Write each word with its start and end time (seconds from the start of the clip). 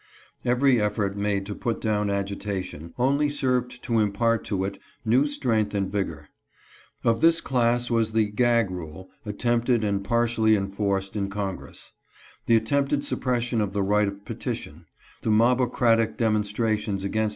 Every 0.43 0.81
effort 0.81 1.15
made 1.15 1.45
to 1.45 1.53
put 1.53 1.79
down 1.79 2.07
agita 2.07 2.63
tion 2.63 2.91
only 2.97 3.29
served 3.29 3.83
to 3.83 3.99
impart 3.99 4.43
to 4.45 4.63
it 4.63 4.79
new 5.05 5.27
strength 5.27 5.75
and 5.75 5.91
vigor. 5.91 6.27
Of 7.03 7.21
this 7.21 7.39
class 7.39 7.91
was 7.91 8.11
the" 8.11 8.25
gag 8.31 8.71
rule" 8.71 9.11
attempted 9.27 9.83
and 9.83 10.03
partially 10.03 10.55
enforced 10.55 11.15
in 11.15 11.29
Congress; 11.29 11.91
the 12.47 12.55
attempted 12.55 13.05
suppression 13.05 13.61
of 13.61 13.73
the 13.73 13.83
right 13.83 14.07
of 14.07 14.25
petition; 14.25 14.87
the 15.21 15.29
mobocratic 15.29 16.17
demonstrations 16.17 17.03
against 17.03 17.05
(360) 17.05 17.05
SLAVEHOLDJNG 17.09 17.19
AGGRESSION. 17.19 17.29